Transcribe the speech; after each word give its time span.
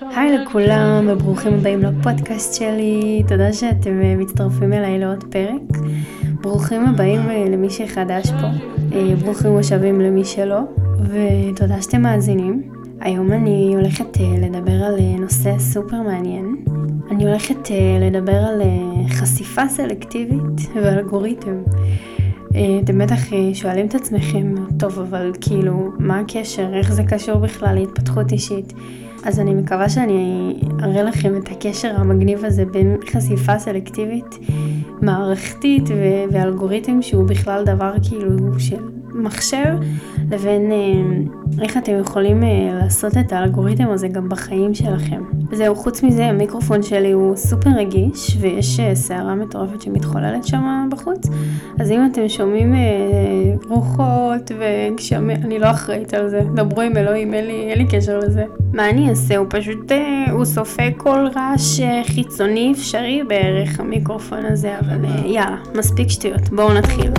היי 0.00 0.38
לכולם 0.38 1.08
וברוכים 1.08 1.54
הבאים 1.54 1.82
לפודקאסט 1.82 2.54
שלי, 2.54 3.22
תודה 3.28 3.52
שאתם 3.52 4.02
אה, 4.02 4.14
מצטרפים 4.16 4.72
אליי 4.72 4.98
לעוד 4.98 5.24
פרק. 5.30 5.78
ברוכים 6.40 6.86
הבאים 6.86 7.20
אה, 7.20 7.44
למי 7.48 7.70
שחדש 7.70 8.30
פה, 8.30 8.46
אה, 8.92 9.16
ברוכים 9.22 9.50
מושבים 9.50 10.00
למי 10.00 10.24
שלא, 10.24 10.60
ותודה 11.02 11.82
שאתם 11.82 12.02
מאזינים. 12.02 12.62
היום 13.00 13.32
אני 13.32 13.74
הולכת 13.74 14.18
לדבר 14.38 14.84
על 14.84 14.96
נושא 15.20 15.58
סופר 15.58 16.02
מעניין. 16.02 16.56
אני 17.10 17.26
הולכת 17.26 17.70
לדבר 18.00 18.36
על 18.36 18.62
חשיפה 19.08 19.68
סלקטיבית 19.68 20.70
ואלגוריתם. 20.74 21.62
אתם 22.84 22.98
בטח 22.98 23.20
שואלים 23.54 23.86
את 23.86 23.94
עצמכם, 23.94 24.54
טוב, 24.78 24.98
אבל 24.98 25.32
כאילו, 25.40 25.90
מה 25.98 26.18
הקשר? 26.20 26.74
איך 26.74 26.92
זה 26.92 27.02
קשור 27.02 27.38
בכלל 27.38 27.74
להתפתחות 27.74 28.32
אישית? 28.32 28.72
אז 29.24 29.40
אני 29.40 29.54
מקווה 29.54 29.88
שאני 29.88 30.54
אראה 30.82 31.02
לכם 31.02 31.36
את 31.36 31.48
הקשר 31.52 31.90
המגניב 31.96 32.44
הזה 32.44 32.64
בין 32.64 32.96
חשיפה 33.10 33.58
סלקטיבית, 33.58 34.38
מערכתית 35.02 35.84
ואלגוריתם 36.32 37.02
שהוא 37.02 37.24
בכלל 37.28 37.64
דבר 37.64 37.92
כאילו 38.08 38.60
של 38.60 38.97
מחשב, 39.18 39.76
לבין 40.30 40.72
אה, 40.72 41.62
איך 41.62 41.76
אתם 41.76 41.92
יכולים 42.00 42.44
אה, 42.44 42.78
לעשות 42.82 43.16
את 43.18 43.32
האלגוריתם 43.32 43.90
הזה 43.90 44.08
גם 44.08 44.28
בחיים 44.28 44.74
שלכם. 44.74 45.22
זהו, 45.52 45.76
חוץ 45.76 46.02
מזה 46.02 46.26
המיקרופון 46.26 46.82
שלי 46.82 47.12
הוא 47.12 47.36
סופר 47.36 47.70
רגיש 47.70 48.36
ויש 48.40 48.80
אה, 48.80 48.94
סערה 48.94 49.34
מטורפת 49.34 49.82
שמתחוללת 49.82 50.44
שם 50.44 50.88
בחוץ, 50.90 51.26
אז 51.80 51.90
אם 51.90 52.08
אתם 52.12 52.28
שומעים 52.28 52.74
רוחות 53.68 54.52
וגשמים, 54.58 55.36
אני 55.44 55.58
לא 55.58 55.70
אחראית 55.70 56.14
על 56.14 56.28
זה, 56.28 56.40
דברו 56.54 56.80
עם 56.80 56.96
אלוהים, 56.96 57.34
אין 57.34 57.46
לי, 57.46 57.70
אין 57.70 57.78
לי 57.78 57.86
קשר 57.90 58.18
לזה. 58.18 58.44
מה 58.72 58.90
אני 58.90 59.10
אעשה? 59.10 59.36
הוא 59.36 59.46
פשוט, 59.50 59.92
הוא 60.30 60.44
סופג 60.44 60.90
כל 60.96 61.26
רעש 61.36 61.80
חיצוני 62.04 62.72
אפשרי 62.72 63.22
בערך 63.28 63.80
המיקרופון 63.80 64.44
הזה, 64.44 64.78
אבל 64.78 65.04
יאללה, 65.24 65.56
מספיק 65.74 66.08
שטויות, 66.08 66.48
בואו 66.48 66.74
נתחיל. 66.74 67.10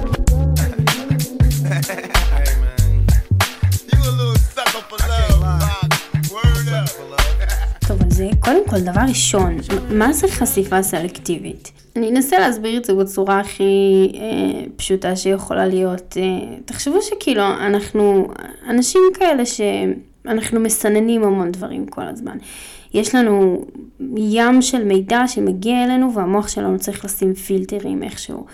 טוב, 7.88 8.02
אז 8.08 8.24
קודם 8.40 8.68
כל, 8.70 8.80
דבר 8.80 9.02
ראשון, 9.08 9.58
מה 9.90 10.14
זה 10.14 10.28
חשיפה 10.28 10.84
סלקטיבית? 10.84 11.72
אני 11.96 12.10
אנסה 12.10 12.40
להסביר 12.40 12.78
את 12.78 12.86
זה 12.86 12.94
בצורה 12.94 13.40
הכי 13.40 14.12
אה, 14.14 14.64
פשוטה 14.76 15.16
שיכולה 15.16 15.66
להיות. 15.66 16.18
אה, 16.18 16.58
תחשבו 16.66 17.02
שכאילו, 17.02 17.44
אנחנו 17.44 18.28
אנשים 18.70 19.02
כאלה 19.14 19.44
שאנחנו 19.46 20.60
מסננים 20.60 21.24
המון 21.24 21.52
דברים 21.52 21.86
כל 21.86 22.08
הזמן. 22.08 22.38
יש 22.94 23.16
לנו 23.16 23.66
ים 24.18 24.62
של 24.62 24.84
מידע 24.84 25.28
שמגיע 25.28 25.84
אלינו 25.84 26.14
והמוח 26.14 26.48
שלנו 26.48 26.80
צריך 26.80 27.06
לשים 27.06 27.34
פילטרים 27.34 28.04
איכשהו. 28.04 28.46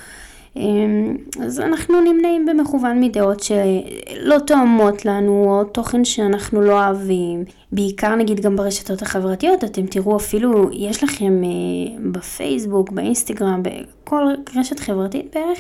אמ, 0.56 1.18
אז 1.42 1.60
אנחנו 1.60 2.02
נמנעים 2.02 2.46
במכוון 2.46 3.02
מדעות 3.02 3.40
שלא 3.40 4.40
תואמות 4.48 5.06
לנו, 5.06 5.46
או 5.48 5.64
תוכן 5.64 6.06
שאנחנו 6.06 6.62
לא 6.62 6.86
אוהבים. 6.86 7.44
בעיקר 7.72 8.16
נגיד 8.16 8.40
גם 8.40 8.56
ברשתות 8.56 9.02
החברתיות, 9.02 9.64
אתם 9.64 9.86
תראו 9.86 10.18
אפילו, 10.18 10.70
יש 10.74 11.04
לכם 11.04 11.42
אה, 11.44 12.10
בפייסבוק, 12.12 12.90
באינסטגרם, 12.90 13.64
בכל 13.64 14.24
רשת 14.56 14.80
חברתית 14.80 15.36
בערך, 15.36 15.60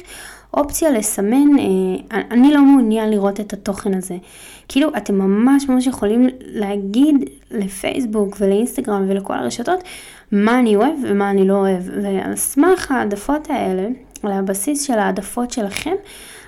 אופציה 0.53 0.91
לסמן, 0.91 1.59
אה, 1.59 2.21
אני 2.31 2.53
לא 2.53 2.61
מעוניין 2.61 3.09
לראות 3.09 3.39
את 3.39 3.53
התוכן 3.53 3.93
הזה. 3.93 4.17
כאילו, 4.67 4.89
אתם 4.97 5.15
ממש 5.15 5.69
ממש 5.69 5.87
יכולים 5.87 6.30
להגיד 6.41 7.15
לפייסבוק 7.52 8.37
ולאינסטגרם 8.39 9.05
ולכל 9.07 9.33
הרשתות 9.33 9.80
מה 10.31 10.59
אני 10.59 10.75
אוהב 10.75 10.93
ומה 11.03 11.30
אני 11.30 11.47
לא 11.47 11.53
אוהב. 11.53 11.83
ועל 12.03 12.35
סמך 12.35 12.91
העדפות 12.91 13.49
האלה, 13.49 13.87
על 14.23 14.31
הבסיס 14.31 14.83
של 14.88 14.99
העדפות 14.99 15.52
שלכם, 15.52 15.94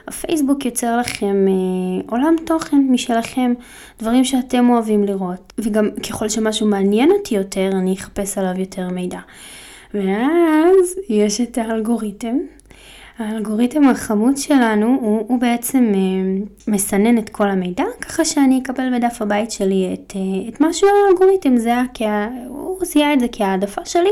הפייסבוק 0.08 0.66
יוצר 0.66 0.98
לכם 0.98 1.46
אה, 1.48 2.02
עולם 2.10 2.36
תוכן 2.46 2.88
משלכם, 2.90 3.54
דברים 4.00 4.24
שאתם 4.24 4.70
אוהבים 4.70 5.04
לראות. 5.04 5.54
וגם 5.60 5.90
ככל 6.10 6.30
שמשהו 6.30 6.68
מעניין 6.68 7.12
אותי 7.12 7.36
יותר, 7.36 7.70
אני 7.72 7.94
אחפש 7.94 8.38
עליו 8.38 8.60
יותר 8.60 8.90
מידע. 8.90 9.20
ואז 9.94 10.96
יש 11.10 11.42
את 11.42 11.58
האלגוריתם. 11.58 12.38
האלגוריתם 13.20 13.90
החמוד 13.90 14.38
שלנו 14.38 14.98
הוא, 15.02 15.26
הוא 15.28 15.40
בעצם 15.40 15.92
אה, 15.96 16.44
מסנן 16.68 17.18
את 17.18 17.30
כל 17.30 17.50
המידע, 17.50 17.84
ככה 18.02 18.26
שאני 18.26 18.62
אקבל 18.64 18.98
בדף 18.98 19.22
הבית 19.22 19.52
שלי 19.52 19.90
את, 19.94 20.14
אה, 20.16 20.50
את 20.50 20.62
מה 20.62 20.74
שהאלגוריתם 20.74 21.58
זיהה, 21.58 21.84
הוא 22.48 22.86
זיהה 22.86 23.14
את 23.14 23.20
זה 23.20 23.26
כהעדפה 23.32 23.86
שלי. 23.86 24.12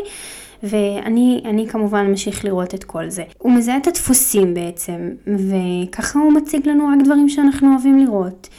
ואני 0.63 1.66
כמובן 1.69 2.07
ממשיך 2.07 2.45
לראות 2.45 2.73
את 2.73 2.83
כל 2.83 3.09
זה. 3.09 3.23
הוא 3.38 3.51
מזהה 3.51 3.77
את 3.77 3.88
הדפוסים 3.88 4.53
בעצם, 4.53 5.09
וככה 5.27 6.19
הוא 6.19 6.33
מציג 6.33 6.67
לנו 6.67 6.88
רק 6.88 7.05
דברים 7.05 7.29
שאנחנו 7.29 7.71
אוהבים 7.71 7.99
לראות. 7.99 8.49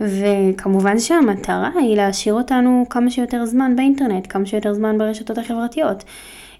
וכמובן 0.00 0.98
שהמטרה 0.98 1.70
היא 1.80 1.96
להשאיר 1.96 2.34
אותנו 2.34 2.86
כמה 2.90 3.10
שיותר 3.10 3.44
זמן 3.44 3.76
באינטרנט, 3.76 4.26
כמה 4.28 4.46
שיותר 4.46 4.74
זמן 4.74 4.98
ברשתות 4.98 5.38
החברתיות. 5.38 6.04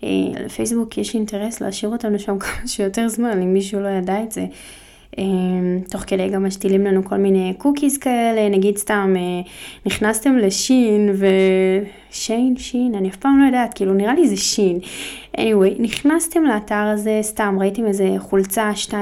אה, 0.04 0.08
לפייסבוק 0.44 0.98
יש 0.98 1.14
אינטרס 1.14 1.60
להשאיר 1.60 1.92
אותנו 1.92 2.18
שם 2.18 2.38
כמה 2.44 2.66
שיותר 2.66 3.08
זמן, 3.08 3.42
אם 3.42 3.52
מישהו 3.52 3.80
לא 3.80 3.88
ידע 3.88 4.22
את 4.22 4.32
זה. 4.32 4.46
אמ, 5.18 5.80
תוך 5.90 6.04
כדי 6.06 6.28
גם 6.28 6.46
משתילים 6.46 6.84
לנו 6.84 7.04
כל 7.04 7.16
מיני 7.16 7.54
cookies 7.58 7.98
כאלה, 7.98 8.48
נגיד 8.48 8.76
סתם 8.76 9.14
אה, 9.16 9.50
נכנסתם 9.86 10.36
לשין 10.36 11.14
ושיין, 12.12 12.56
שין, 12.56 12.94
אני 12.94 13.08
אף 13.08 13.16
פעם 13.16 13.40
לא 13.40 13.46
יודעת, 13.46 13.74
כאילו 13.74 13.94
נראה 13.94 14.14
לי 14.14 14.28
זה 14.28 14.36
שין. 14.36 14.78
anyway, 15.36 15.74
נכנסתם 15.78 16.44
לאתר 16.44 16.74
הזה, 16.74 17.18
סתם 17.22 17.56
ראיתם 17.60 17.86
איזה 17.86 18.14
חולצה 18.18 18.70
2-3 18.86 18.92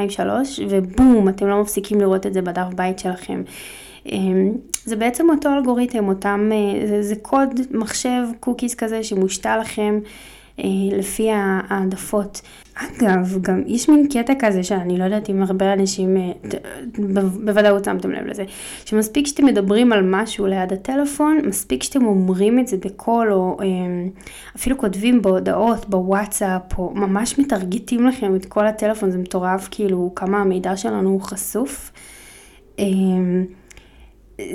ובום, 0.68 1.28
אתם 1.28 1.46
לא 1.46 1.60
מפסיקים 1.60 2.00
לראות 2.00 2.26
את 2.26 2.34
זה 2.34 2.42
בדף 2.42 2.74
בית 2.74 2.98
שלכם. 2.98 3.42
אמ, 4.12 4.52
זה 4.84 4.96
בעצם 4.96 5.30
אותו 5.30 5.52
אלגוריתם, 5.52 6.08
אותם, 6.08 6.50
אה, 6.52 6.86
זה, 6.86 7.02
זה 7.02 7.14
קוד 7.22 7.60
מחשב 7.70 8.22
cookies 8.40 8.74
כזה 8.74 9.02
שמושתל 9.02 9.58
לכם. 9.60 9.98
אה, 10.58 10.64
לפי 10.92 11.30
העדפות. 11.32 12.40
אגב, 12.74 13.38
גם 13.40 13.62
יש 13.66 13.88
מין 13.88 14.08
קטע 14.12 14.32
כזה 14.38 14.62
שאני 14.62 14.98
לא 14.98 15.04
יודעת 15.04 15.30
אם 15.30 15.42
הרבה 15.42 15.72
אנשים, 15.72 16.16
אה, 16.16 16.32
בוודאות 17.44 17.84
שמתם 17.84 18.10
לב 18.10 18.26
לזה, 18.26 18.44
שמספיק 18.84 19.26
שאתם 19.26 19.46
מדברים 19.46 19.92
על 19.92 20.00
משהו 20.02 20.46
ליד 20.46 20.72
הטלפון, 20.72 21.38
מספיק 21.44 21.82
שאתם 21.82 22.04
אומרים 22.04 22.58
את 22.58 22.68
זה 22.68 22.76
בקול, 22.76 23.32
או 23.32 23.56
אה, 23.60 23.66
אפילו 24.56 24.78
כותבים 24.78 25.22
בהודעות, 25.22 25.88
בוואטסאפ, 25.88 26.78
או 26.78 26.92
ממש 26.94 27.38
מטרגטים 27.38 28.06
לכם 28.06 28.36
את 28.36 28.44
כל 28.44 28.66
הטלפון, 28.66 29.10
זה 29.10 29.18
מטורף 29.18 29.68
כאילו 29.70 30.12
כמה 30.16 30.40
המידע 30.40 30.76
שלנו 30.76 31.10
הוא 31.10 31.20
חשוף. 31.20 31.92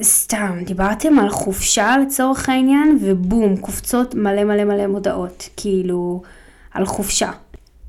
סתם, 0.01 0.59
דיברתם 0.66 1.19
על 1.19 1.29
חופשה 1.29 1.95
לצורך 1.97 2.50
העניין, 2.50 2.97
ובום, 3.01 3.57
קופצות 3.57 4.16
מלא 4.16 4.44
מלא 4.44 4.63
מלא 4.63 4.88
מודעות, 4.88 5.50
כאילו, 5.57 6.22
על 6.72 6.85
חופשה. 6.85 7.31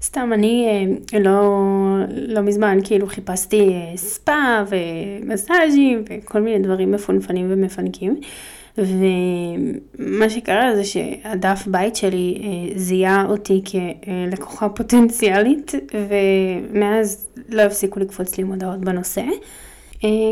סתם, 0.03 0.31
אני 0.35 0.67
אה, 1.15 1.21
לא, 1.21 1.63
לא 2.09 2.41
מזמן 2.41 2.79
כאילו 2.85 3.07
חיפשתי 3.07 3.69
אה, 3.69 3.97
ספא 3.97 4.65
ומסאז'ים 4.69 6.05
וכל 6.11 6.41
מיני 6.41 6.59
דברים 6.59 6.93
מפונפנים 6.93 7.47
ומפנקים. 7.51 8.21
ומה 8.79 10.31
שקרה 10.31 10.77
זה 10.77 10.85
שהדף 10.85 11.67
בית 11.67 11.97
שלי 11.97 12.43
אה, 12.43 12.79
זיהה 12.79 13.27
אותי 13.29 13.63
כלקוחה 14.31 14.69
פוטנציאלית, 14.69 15.73
ומאז 15.95 17.27
לא 17.49 17.63
הפסיקו 17.63 18.01
לקפוץ 18.01 18.39
לי 18.39 18.45
מודעות 18.45 18.81
בנושא. 18.81 19.23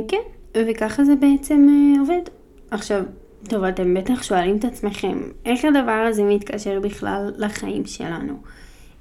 כן, 0.09 0.38
וככה 0.67 1.05
זה 1.05 1.17
בעצם 1.17 1.67
אה, 1.69 2.01
עובד. 2.01 2.23
עכשיו, 2.71 3.03
טוב, 3.49 3.65
אתם 3.65 3.95
בטח 3.95 4.23
שואלים 4.23 4.57
את 4.57 4.65
עצמכם, 4.65 5.19
איך 5.45 5.65
הדבר 5.65 6.07
הזה 6.09 6.23
מתקשר 6.23 6.81
בכלל 6.81 7.33
לחיים 7.37 7.87
שלנו? 7.87 8.35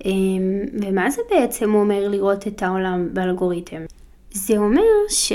אמ, 0.05 0.61
ומה 0.81 1.09
זה 1.09 1.21
בעצם 1.29 1.73
אומר 1.73 2.09
לראות 2.09 2.47
את 2.47 2.63
העולם 2.63 3.09
באלגוריתם? 3.13 3.81
זה 4.31 4.57
אומר 4.57 4.81
ש... 5.09 5.31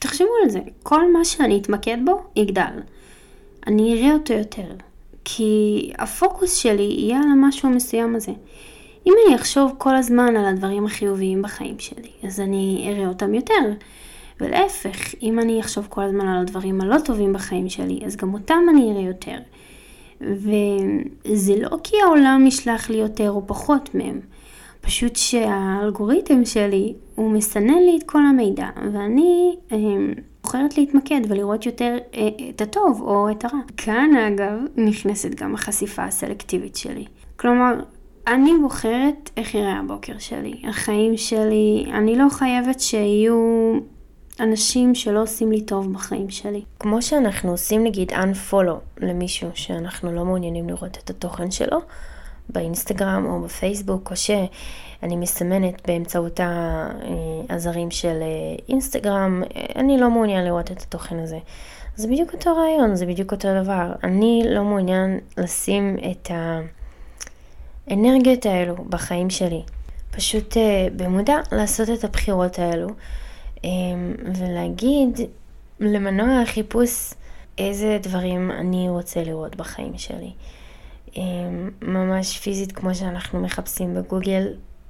תחשבו 0.00 0.30
על 0.44 0.50
זה, 0.50 0.60
כל 0.82 1.12
מה 1.12 1.24
שאני 1.24 1.58
אתמקד 1.60 1.98
בו 2.04 2.20
יגדל. 2.36 2.80
אני 3.66 3.94
אראה 3.94 4.14
אותו 4.14 4.32
יותר, 4.32 4.74
כי 5.24 5.92
הפוקוס 5.98 6.56
שלי 6.56 6.82
יהיה 6.82 7.18
על 7.18 7.28
המשהו 7.32 7.68
המסוים 7.68 8.16
הזה. 8.16 8.32
אם 9.06 9.12
אני 9.26 9.36
אחשוב 9.36 9.72
כל 9.78 9.96
הזמן 9.96 10.36
על 10.36 10.44
הדברים 10.44 10.86
החיוביים 10.86 11.42
בחיים 11.42 11.78
שלי, 11.78 12.10
אז 12.22 12.40
אני 12.40 12.86
אראה 12.88 13.08
אותם 13.08 13.34
יותר. 13.34 13.72
ולהפך, 14.42 15.14
אם 15.22 15.38
אני 15.38 15.60
אחשוב 15.60 15.86
כל 15.90 16.02
הזמן 16.02 16.28
על 16.28 16.42
הדברים 16.42 16.80
הלא 16.80 16.98
טובים 17.04 17.32
בחיים 17.32 17.68
שלי, 17.68 18.00
אז 18.06 18.16
גם 18.16 18.34
אותם 18.34 18.60
אני 18.70 18.92
אראה 18.92 19.02
יותר. 19.02 19.36
וזה 20.20 21.54
לא 21.56 21.76
כי 21.84 21.96
העולם 22.04 22.44
ישלח 22.46 22.90
לי 22.90 22.96
יותר 22.96 23.30
או 23.30 23.46
פחות 23.46 23.94
מהם, 23.94 24.20
פשוט 24.80 25.16
שהאלגוריתם 25.16 26.44
שלי, 26.44 26.94
הוא 27.14 27.30
מסנן 27.30 27.78
לי 27.78 27.96
את 27.98 28.02
כל 28.02 28.26
המידע, 28.26 28.66
ואני 28.92 29.56
אה, 29.72 29.78
בוחרת 30.42 30.78
להתמקד 30.78 31.20
ולראות 31.28 31.66
יותר 31.66 31.96
אה, 32.14 32.28
את 32.50 32.60
הטוב 32.60 33.00
או 33.00 33.30
את 33.30 33.44
הרע. 33.44 33.60
כאן 33.76 34.10
אגב 34.16 34.58
נכנסת 34.76 35.34
גם 35.34 35.54
החשיפה 35.54 36.04
הסלקטיבית 36.04 36.76
שלי. 36.76 37.04
כלומר, 37.36 37.74
אני 38.26 38.52
בוחרת 38.62 39.30
איך 39.36 39.54
יראה 39.54 39.78
הבוקר 39.78 40.18
שלי, 40.18 40.62
החיים 40.68 41.16
שלי, 41.16 41.84
אני 41.92 42.16
לא 42.16 42.28
חייבת 42.30 42.80
שיהיו 42.80 43.72
אנשים 44.40 44.94
שלא 44.94 45.22
עושים 45.22 45.52
לי 45.52 45.60
טוב 45.60 45.92
בחיים 45.92 46.30
שלי. 46.30 46.62
כמו 46.78 47.02
שאנחנו 47.02 47.50
עושים 47.50 47.84
נגיד 47.84 48.12
unfollow 48.12 49.00
למישהו 49.00 49.48
שאנחנו 49.54 50.12
לא 50.12 50.24
מעוניינים 50.24 50.68
לראות 50.68 50.98
את 51.04 51.10
התוכן 51.10 51.50
שלו, 51.50 51.78
באינסטגרם 52.48 53.26
או 53.26 53.40
בפייסבוק, 53.40 54.10
או 54.10 54.16
שאני 54.16 55.16
מסמנת 55.16 55.86
באמצעות 55.86 56.40
העזרים 57.48 57.90
של 57.90 58.18
אה, 58.22 58.64
אינסטגרם, 58.68 59.42
אני 59.76 60.00
לא 60.00 60.10
מעוניין 60.10 60.44
לראות 60.44 60.70
את 60.70 60.80
התוכן 60.80 61.18
הזה. 61.18 61.38
זה 61.96 62.08
בדיוק 62.08 62.32
אותו 62.32 62.56
רעיון, 62.56 62.94
זה 62.94 63.06
בדיוק 63.06 63.32
אותו 63.32 63.48
דבר. 63.62 63.92
אני 64.04 64.42
לא 64.46 64.64
מעוניין 64.64 65.18
לשים 65.38 65.96
את 66.10 66.30
האנרגיות 67.88 68.46
האלו 68.46 68.74
בחיים 68.88 69.30
שלי. 69.30 69.62
פשוט 70.10 70.56
אה, 70.56 70.86
במודע 70.96 71.36
לעשות 71.52 71.90
את 71.90 72.04
הבחירות 72.04 72.58
האלו, 72.58 72.88
אה, 72.88 72.94
ולהגיד 74.34 75.20
למנוע 75.80 76.40
החיפוש 76.40 77.14
איזה 77.58 77.98
דברים 78.02 78.50
אני 78.50 78.88
רוצה 78.88 79.24
לראות 79.24 79.56
בחיים 79.56 79.98
שלי. 79.98 80.32
אמ, 81.16 81.70
ממש 81.82 82.38
פיזית 82.38 82.72
כמו 82.72 82.94
שאנחנו 82.94 83.40
מחפשים 83.40 83.94
בגוגל, 83.94 84.48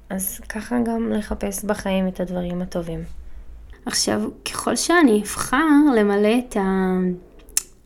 אז 0.09 0.39
ככה 0.49 0.75
גם 0.85 1.11
לחפש 1.11 1.65
בחיים 1.65 2.07
את 2.07 2.19
הדברים 2.19 2.61
הטובים. 2.61 3.03
עכשיו, 3.85 4.21
ככל 4.45 4.75
שאני 4.75 5.21
אבחר 5.21 5.65
למלא 5.97 6.39
את 6.39 6.57
ה... 6.57 6.97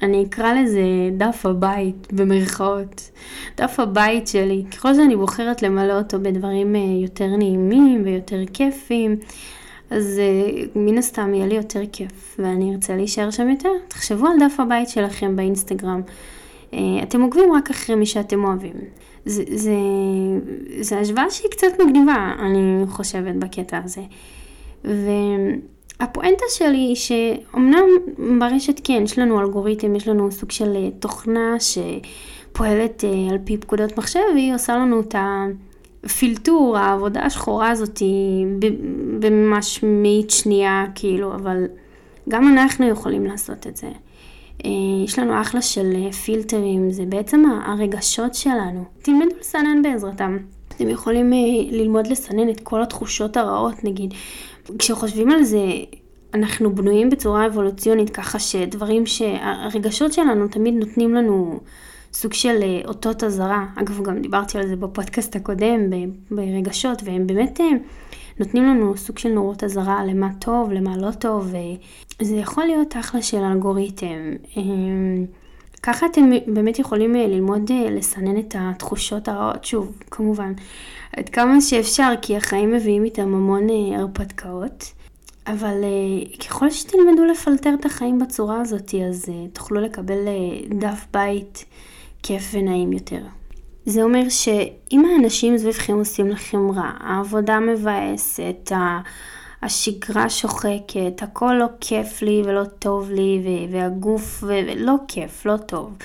אני 0.01 0.25
אקרא 0.25 0.53
לזה 0.53 0.81
דף 1.17 1.45
הבית 1.45 2.13
במרכאות. 2.13 3.11
דף 3.57 3.79
הבית 3.79 4.27
שלי, 4.27 4.65
ככל 4.71 4.93
שאני 4.93 5.15
בוחרת 5.15 5.61
למלא 5.61 5.97
אותו 5.97 6.19
בדברים 6.19 6.75
אה, 6.75 6.81
יותר 7.03 7.27
נעימים 7.27 8.01
ויותר 8.05 8.39
כיפים, 8.53 9.15
אז 9.89 10.21
uh, 10.21 10.67
מן 10.75 10.97
הסתם 10.97 11.33
יהיה 11.33 11.47
לי 11.47 11.55
יותר 11.55 11.81
כיף 11.91 12.35
ואני 12.39 12.73
ארצה 12.73 12.95
להישאר 12.95 13.31
שם 13.31 13.49
יותר. 13.49 13.69
תחשבו 13.87 14.27
על 14.27 14.33
דף 14.39 14.59
הבית 14.59 14.89
שלכם 14.89 15.35
באינסטגרם. 15.35 16.01
אה, 16.73 16.79
אתם 17.03 17.21
עוקבים 17.21 17.51
רק 17.51 17.69
אחרי 17.69 17.95
מי 17.95 18.05
שאתם 18.05 18.43
אוהבים. 18.43 18.73
זה, 19.25 19.43
זה, 19.51 19.75
זה 20.81 20.99
השוואה 20.99 21.29
שהיא 21.29 21.51
קצת 21.51 21.67
מגניבה, 21.85 22.35
אני 22.39 22.83
חושבת, 22.87 23.35
בקטע 23.35 23.79
הזה. 23.83 24.01
והפואנטה 24.83 26.45
שלי 26.49 26.77
היא 26.77 26.95
שאומנם 26.95 27.83
ברשת 28.39 28.81
כן, 28.83 29.01
יש 29.03 29.19
לנו 29.19 29.39
אלגוריתם, 29.39 29.95
יש 29.95 30.07
לנו 30.07 30.31
סוג 30.31 30.51
של 30.51 30.75
אה, 30.75 30.89
תוכנה 30.99 31.55
שפועלת 31.59 33.03
אה, 33.03 33.31
על 33.31 33.37
פי 33.43 33.57
פקודות 33.57 33.97
מחשב, 33.97 34.19
והיא 34.33 34.55
עושה 34.55 34.75
לנו 34.75 34.99
את 34.99 35.15
הפילטור, 36.07 36.77
העבודה 36.77 37.21
השחורה 37.21 37.69
הזאת 37.69 38.01
בממש 39.19 39.83
מאית 39.83 40.29
שנייה, 40.29 40.85
כאילו, 40.95 41.35
אבל 41.35 41.65
גם 42.29 42.47
אנחנו 42.47 42.87
יכולים 42.87 43.25
לעשות 43.25 43.67
את 43.67 43.77
זה. 43.77 43.87
אה, 44.65 44.69
יש 45.05 45.19
לנו 45.19 45.41
אחלה 45.41 45.61
של 45.61 45.93
אה, 45.95 46.11
פילטרים, 46.11 46.91
זה 46.91 47.05
בעצם 47.05 47.43
הרגשות 47.65 48.35
שלנו. 48.35 48.83
תלמדו 49.01 49.35
לסנן 49.39 49.81
בעזרתם. 49.81 50.37
אתם 50.67 50.89
יכולים 50.89 51.33
אה, 51.33 51.37
ללמוד 51.71 52.07
לסנן 52.07 52.49
את 52.49 52.59
כל 52.59 52.81
התחושות 52.81 53.37
הרעות, 53.37 53.83
נגיד. 53.83 54.13
כשחושבים 54.79 55.31
על 55.31 55.43
זה, 55.43 55.65
אנחנו 56.33 56.75
בנויים 56.75 57.09
בצורה 57.09 57.47
אבולוציונית, 57.47 58.09
ככה 58.09 58.39
שדברים 58.39 59.05
שהרגשות 59.05 60.13
שלנו 60.13 60.47
תמיד 60.47 60.73
נותנים 60.73 61.13
לנו 61.13 61.59
סוג 62.13 62.33
של 62.33 62.81
אותות 62.85 63.23
אזהרה. 63.23 63.65
אגב, 63.75 64.03
גם 64.03 64.21
דיברתי 64.21 64.57
על 64.57 64.67
זה 64.67 64.75
בפודקאסט 64.75 65.35
הקודם, 65.35 65.79
ברגשות, 66.31 67.01
והם 67.05 67.27
באמת 67.27 67.59
נותנים 68.39 68.63
לנו 68.63 68.97
סוג 68.97 69.17
של 69.17 69.29
נורות 69.29 69.63
אזהרה 69.63 70.05
למה 70.05 70.29
טוב, 70.39 70.71
למה 70.71 70.97
לא 70.97 71.11
טוב, 71.11 71.53
וזה 72.19 72.35
יכול 72.35 72.65
להיות 72.65 72.97
אחלה 72.97 73.21
של 73.21 73.37
אלגוריתם. 73.37 74.33
אמ, 74.57 75.25
ככה 75.83 76.05
אתם 76.05 76.29
באמת 76.47 76.79
יכולים 76.79 77.15
אה, 77.15 77.27
ללמוד 77.27 77.71
אה, 77.71 77.89
לסנן 77.89 78.39
את 78.39 78.55
התחושות 78.59 79.27
הרעות, 79.27 79.65
שוב, 79.65 79.97
כמובן, 80.11 80.53
עד 81.17 81.29
כמה 81.29 81.61
שאפשר, 81.61 82.13
כי 82.21 82.37
החיים 82.37 82.71
מביאים 82.71 83.03
איתם 83.03 83.33
המון 83.33 83.69
אה, 83.69 83.99
הרפתקאות. 83.99 84.93
אבל 85.47 85.83
ככל 86.39 86.69
שתלמדו 86.69 87.25
לפלטר 87.25 87.73
את 87.79 87.85
החיים 87.85 88.19
בצורה 88.19 88.61
הזאת, 88.61 88.95
אז 89.09 89.25
תוכלו 89.53 89.81
לקבל 89.81 90.17
דף 90.69 91.05
בית 91.13 91.65
כיף 92.27 92.51
ונעים 92.53 92.93
יותר. 92.93 93.21
זה 93.85 94.03
אומר 94.03 94.29
שאם 94.29 95.05
האנשים 95.05 95.57
סביבכם 95.57 95.93
עושים 95.93 96.27
לכם 96.27 96.71
רע, 96.71 96.91
העבודה 96.99 97.59
מבאסת, 97.59 98.71
השגרה 99.61 100.29
שוחקת, 100.29 101.21
הכל 101.21 101.53
לא 101.59 101.65
כיף 101.81 102.21
לי 102.21 102.41
ולא 102.45 102.63
טוב 102.79 103.11
לי, 103.11 103.67
והגוף 103.71 104.43
ולא 104.47 104.93
כיף, 105.07 105.45
לא 105.45 105.57
טוב. 105.57 105.97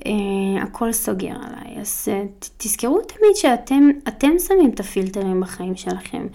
Uh, 0.00 0.04
הכל 0.62 0.92
סוגר 0.92 1.34
עליי. 1.34 1.80
אז 1.80 2.08
uh, 2.08 2.46
תזכרו 2.56 3.00
תמיד 3.00 3.36
שאתם 3.36 4.38
שמים 4.38 4.70
את 4.74 4.80
הפילטרים 4.80 5.40
בחיים 5.40 5.76
שלכם. 5.76 6.26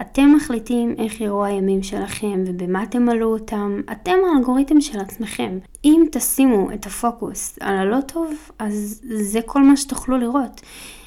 אתם 0.00 0.32
מחליטים 0.36 0.94
איך 0.98 1.20
יראו 1.20 1.44
הימים 1.44 1.82
שלכם 1.82 2.44
ובמה 2.46 2.86
תמלאו 2.86 3.32
אותם, 3.32 3.80
אתם 3.92 4.16
האלגוריתם 4.34 4.80
של 4.80 5.00
עצמכם. 5.00 5.58
אם 5.84 6.04
תשימו 6.12 6.72
את 6.72 6.86
הפוקוס 6.86 7.58
על 7.60 7.76
הלא 7.76 8.00
טוב, 8.00 8.34
אז 8.58 9.00
זה 9.14 9.40
כל 9.46 9.62
מה 9.62 9.76
שתוכלו 9.76 10.18
לראות. 10.18 10.60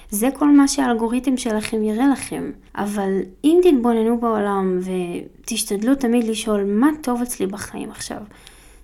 זה 0.10 0.30
כל 0.34 0.48
מה 0.48 0.68
שהאלגוריתם 0.68 1.38
שלכם 1.38 1.84
יראה 1.84 2.08
לכם. 2.08 2.52
אבל 2.76 3.20
אם 3.44 3.60
תתבוננו 3.64 4.20
בעולם 4.20 4.80
ותשתדלו 5.42 5.96
תמיד 5.96 6.28
לשאול 6.28 6.64
מה 6.64 6.90
טוב 7.02 7.22
אצלי 7.22 7.48
בחיים 7.48 7.90
עכשיו, 7.92 8.22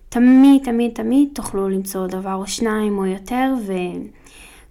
תמיד 0.10 0.64
תמיד 0.64 0.92
תמיד 0.94 1.30
תוכלו 1.34 1.70
למצוא 1.70 2.08
דבר 2.08 2.34
או 2.34 2.48
שניים 2.48 2.98
או 2.98 3.06
יותר 3.06 3.54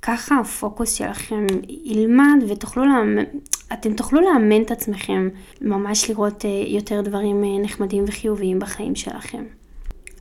וככה 0.00 0.38
הפוקוס 0.38 0.92
שלכם 0.92 1.46
ילמד 1.84 2.42
ותוכלו 2.48 2.86
לאמן, 2.86 3.24
אתם 3.72 3.94
תוכלו 3.94 4.20
לאמן 4.20 4.62
את 4.62 4.70
עצמכם 4.70 5.28
ממש 5.60 6.10
לראות 6.10 6.44
אה, 6.44 6.50
יותר 6.66 7.00
דברים 7.00 7.44
אה, 7.44 7.62
נחמדים 7.62 8.04
וחיוביים 8.06 8.58
בחיים 8.58 8.94
שלכם. 8.94 9.44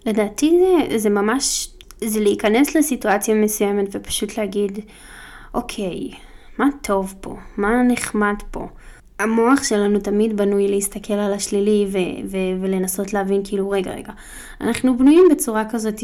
לדעתי 0.06 0.60
זה, 0.60 0.98
זה 0.98 1.10
ממש, 1.10 1.70
זה 2.04 2.20
להיכנס 2.20 2.76
לסיטואציה 2.76 3.36
מסוימת 3.36 3.88
ופשוט 3.92 4.38
להגיד, 4.38 4.80
אוקיי, 5.54 6.12
מה 6.57 6.68
טוב 6.81 7.16
פה? 7.21 7.36
מה 7.57 7.83
נחמד 7.83 8.36
פה? 8.52 8.68
המוח 9.19 9.64
שלנו 9.64 10.00
תמיד 10.00 10.38
בנוי 10.38 10.68
להסתכל 10.68 11.14
על 11.14 11.33
השלילי 11.33 11.86
ו- 11.92 12.28
ו- 12.28 12.62
ולנסות 12.62 13.14
להבין 13.14 13.42
כאילו 13.44 13.69
רגע 13.69 13.92
רגע. 13.92 14.14
אנחנו 14.62 14.98
בנויים 14.98 15.26
בצורה 15.31 15.64
כזאת 15.69 16.02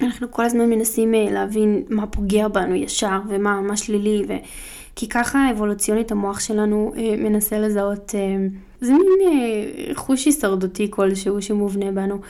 שאנחנו 0.00 0.30
כל 0.30 0.44
הזמן 0.44 0.70
מנסים 0.70 1.14
אה, 1.14 1.26
להבין 1.30 1.82
מה 1.88 2.06
פוגע 2.06 2.48
בנו 2.48 2.74
ישר 2.74 3.20
ומה 3.28 3.60
מה 3.60 3.76
שלילי 3.76 4.22
ו... 4.28 4.32
כי 4.96 5.08
ככה 5.08 5.50
אבולוציונית 5.50 6.12
המוח 6.12 6.40
שלנו 6.40 6.92
אה, 6.96 7.14
מנסה 7.18 7.58
לזהות, 7.58 8.14
אה, 8.14 8.36
זה 8.80 8.92
מין 8.92 9.30
חוש 9.94 10.24
הישרדותי 10.24 10.86
כלשהו 10.90 11.42
שמובנה 11.42 11.92
בנו. 11.92 12.20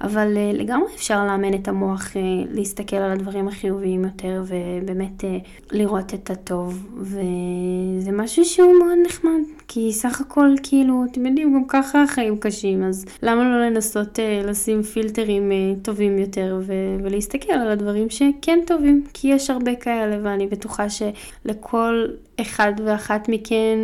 אבל 0.00 0.34
uh, 0.36 0.56
לגמרי 0.56 0.94
אפשר 0.94 1.24
לאמן 1.24 1.54
את 1.54 1.68
המוח 1.68 2.06
uh, 2.12 2.16
להסתכל 2.50 2.96
על 2.96 3.10
הדברים 3.10 3.48
החיוביים 3.48 4.04
יותר 4.04 4.42
ובאמת 4.46 5.20
uh, 5.20 5.24
לראות 5.72 6.14
את 6.14 6.30
הטוב. 6.30 6.86
וזה 6.96 8.12
משהו 8.12 8.44
שהוא 8.44 8.74
מאוד 8.78 8.98
נחמד 9.06 9.40
כי 9.68 9.92
סך 9.92 10.20
הכל 10.20 10.48
כאילו 10.62 11.04
אתם 11.10 11.26
יודעים 11.26 11.54
גם 11.54 11.64
ככה 11.68 12.02
החיים 12.02 12.36
קשים 12.36 12.84
אז 12.84 13.04
למה 13.22 13.44
לא 13.44 13.66
לנסות 13.66 14.18
לשים 14.44 14.82
פילטרים 14.82 15.52
טובים 15.82 16.18
יותר 16.18 16.60
ו- 16.66 16.96
ולהסתכל 17.02 17.52
על 17.52 17.70
הדברים 17.70 18.10
שכן 18.10 18.58
טובים? 18.66 19.04
כי 19.14 19.28
יש 19.28 19.50
הרבה 19.50 19.74
כאלה 19.74 20.18
ואני 20.22 20.46
בטוחה 20.46 20.86
שלכל 20.88 22.06
אחד 22.40 22.72
ואחת 22.84 23.28
מכן 23.28 23.78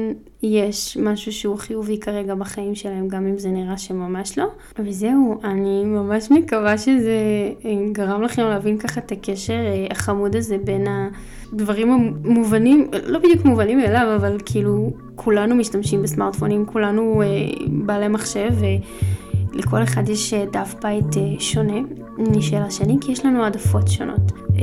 יש 0.55 0.97
משהו 0.97 1.33
שהוא 1.33 1.59
חיובי 1.59 1.99
כרגע 1.99 2.35
בחיים 2.35 2.75
שלהם, 2.75 3.09
גם 3.09 3.26
אם 3.26 3.38
זה 3.38 3.49
נראה 3.49 3.79
שממש 3.79 4.38
לא. 4.38 4.47
וזהו, 4.79 5.41
אני 5.45 5.85
ממש 5.85 6.31
מקווה 6.31 6.79
שזה 6.79 7.19
אה, 7.65 7.71
גרם 7.93 8.23
לכם 8.23 8.43
להבין 8.43 8.79
ככה 8.79 9.00
את 9.00 9.12
הקשר 9.12 9.53
אה, 9.53 9.87
החמוד 9.91 10.37
הזה 10.37 10.59
בין 10.59 10.87
הדברים 11.53 11.93
המובנים, 11.93 12.88
לא 13.07 13.19
בדיוק 13.19 13.45
מובנים 13.45 13.79
מאליו, 13.79 14.12
אבל 14.17 14.37
כאילו 14.47 14.93
כולנו 15.15 15.55
משתמשים 15.55 16.03
בסמארטפונים, 16.03 16.67
כולנו 16.67 17.23
אה, 17.23 17.26
בעלי 17.69 18.09
מחשב. 18.09 18.53
לכל 19.53 19.83
אחד 19.83 20.09
יש 20.09 20.35
דף 20.35 20.75
בית 20.83 21.38
שונה 21.38 21.79
משל 22.19 22.63
השני, 22.63 22.97
כי 23.01 23.13
יש 23.13 23.25
לנו 23.25 23.43
העדפות 23.43 23.89
שונות. 23.89 24.33
אה, 24.59 24.63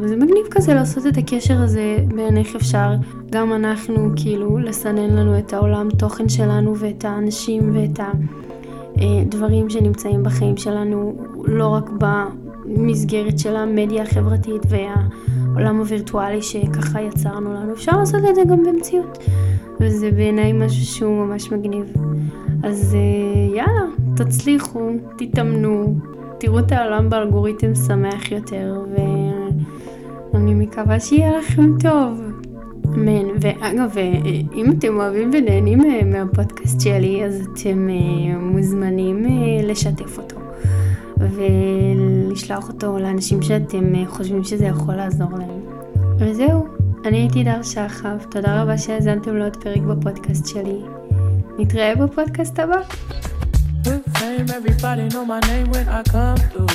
וזה 0.00 0.16
מגניב 0.16 0.46
כזה 0.50 0.74
לעשות 0.74 1.06
את 1.06 1.16
הקשר 1.16 1.62
הזה 1.62 1.96
בין 2.14 2.36
איך 2.36 2.56
אפשר 2.56 2.94
גם 3.30 3.52
אנחנו 3.52 4.10
כאילו 4.16 4.58
לסנן 4.58 5.10
לנו 5.10 5.38
את 5.38 5.52
העולם 5.52 5.88
תוכן 5.98 6.28
שלנו 6.28 6.76
ואת 6.76 7.04
האנשים 7.04 7.70
ואת 7.74 8.00
אה, 8.00 9.24
דברים 9.28 9.70
שנמצאים 9.70 10.22
בחיים 10.22 10.56
שלנו 10.56 11.16
לא 11.44 11.68
רק 11.68 11.90
במסגרת 11.98 13.38
של 13.38 13.56
המדיה 13.56 14.02
החברתית 14.02 14.62
והעולם 14.68 15.78
הווירטואלי 15.78 16.42
שככה 16.42 17.00
יצרנו 17.00 17.54
לנו, 17.54 17.72
אפשר 17.72 17.92
לעשות 17.98 18.20
את 18.30 18.34
זה 18.34 18.42
גם 18.44 18.64
במציאות. 18.64 19.18
וזה 19.80 20.10
בעיניי 20.10 20.52
משהו 20.52 20.86
שהוא 20.86 21.26
ממש 21.26 21.52
מגניב. 21.52 21.92
אז 22.62 22.94
אה, 22.94 23.56
יאללה, 23.56 23.84
תצליחו, 24.16 24.90
תתאמנו, 25.16 25.94
תראו 26.38 26.58
את 26.58 26.72
העולם 26.72 27.10
באלגוריתם 27.10 27.74
שמח 27.74 28.32
יותר, 28.32 28.80
ואני 30.32 30.54
מקווה 30.54 31.00
שיהיה 31.00 31.38
לכם 31.38 31.78
טוב. 31.80 32.20
אמן. 32.94 33.28
ואגב, 33.40 33.98
אה, 33.98 34.12
אם 34.54 34.72
אתם 34.78 34.96
אוהבים 34.96 35.30
ונהנים 35.32 35.84
אה, 35.84 36.00
מהפודקאסט 36.04 36.80
שלי, 36.80 37.24
אז 37.24 37.48
אתם 37.52 37.88
מוזמנים 38.40 39.26
לשתף 39.62 40.18
אותו. 40.18 40.36
ולשלוח 41.16 42.68
אותו 42.68 42.98
לאנשים 42.98 43.42
שאתם 43.42 43.92
חושבים 44.06 44.44
שזה 44.44 44.64
יכול 44.64 44.94
לעזור 44.94 45.30
להם. 45.38 45.60
וזהו, 46.18 46.66
אני 47.04 47.16
הייתי 47.16 47.44
דר 47.44 47.62
שחף, 47.62 48.26
תודה 48.30 48.62
רבה 48.62 48.78
שהאזנתם 48.78 49.36
לעוד 49.36 49.56
פרק 49.56 49.80
בפודקאסט 49.80 50.46
שלי. 50.46 50.80
נתראה 51.58 51.94
בפודקאסט 51.96 52.58
הבא. 52.58 52.78
Everybody 54.20 55.08
know 55.08 55.24
my 55.24 55.40
name 55.40 55.70
when 55.70 55.88
I 55.88 56.02
come 56.02 56.36
through. 56.36 56.66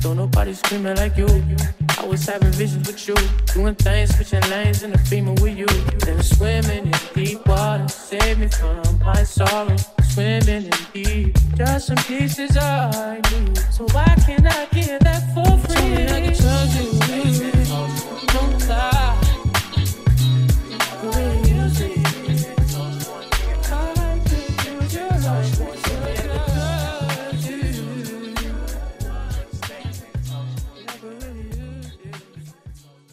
Don't 0.00 0.16
nobody 0.16 0.54
screaming 0.54 0.96
like 0.96 1.16
you. 1.16 1.26
I 1.98 2.06
was 2.06 2.24
having 2.24 2.52
visions 2.52 2.86
with 2.86 3.06
you, 3.06 3.14
doing 3.52 3.74
things, 3.74 4.14
switching 4.14 4.40
lanes 4.50 4.82
in 4.82 4.92
the 4.92 4.98
female 4.98 5.34
with 5.42 5.58
you. 5.58 5.66
Then 5.98 6.22
swimming 6.22 6.86
in 6.86 6.94
deep 7.14 7.46
water, 7.46 7.88
save 7.88 8.38
me 8.38 8.48
from 8.48 8.98
my 9.00 9.22
sorrow. 9.22 9.76
Swimming 10.04 10.48
in 10.48 10.70
deep, 10.92 11.36
just 11.56 11.88
some 11.88 11.96
pieces 11.96 12.56
I 12.56 13.20
need. 13.32 13.58
So 13.70 13.84
why 13.92 14.14
can't 14.26 14.46
I 14.46 14.66
get 14.72 15.02
that 15.02 15.22
for 15.34 15.58
free? 15.68 16.08
So 16.08 16.14
I 16.14 16.20
can 16.20 16.34
trust 16.34 16.80
you. 16.80 16.98